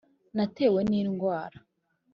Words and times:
natewe 0.35 0.79
n’indwara 0.89 1.57